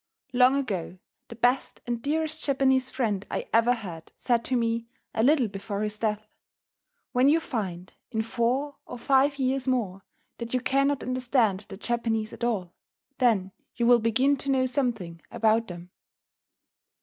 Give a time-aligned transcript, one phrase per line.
[0.33, 0.97] Long ago
[1.27, 5.81] the best and dearest Japanese friend I ever had said to me, a little before
[5.83, 6.25] his death:
[7.11, 10.01] "When you find, in four or five years more,
[10.39, 12.73] that you cannot understand the Japanese at all,
[13.19, 15.91] then you will begin to know something about them."